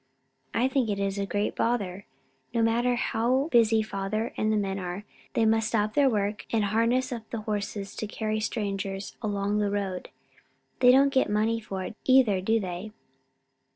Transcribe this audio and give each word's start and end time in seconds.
"I 0.55 0.67
think 0.67 0.89
it 0.89 0.97
is 0.97 1.19
a 1.19 1.27
great 1.27 1.55
bother. 1.55 2.07
No 2.55 2.63
matter 2.63 2.95
how 2.95 3.49
busy 3.51 3.83
father 3.83 4.33
and 4.35 4.51
the 4.51 4.57
men 4.57 4.79
are, 4.79 5.05
they 5.35 5.45
must 5.45 5.67
stop 5.67 5.93
their 5.93 6.09
work 6.09 6.47
and 6.51 6.63
harness 6.65 7.11
up 7.11 7.29
the 7.29 7.41
horses 7.41 7.95
to 7.97 8.07
carry 8.07 8.39
strangers 8.39 9.15
along 9.21 9.59
the 9.59 9.69
road. 9.69 10.09
They 10.79 10.91
don't 10.91 11.13
get 11.13 11.29
money 11.29 11.59
for 11.59 11.83
it, 11.83 11.95
either, 12.03 12.41
do 12.41 12.59
they?" 12.59 12.93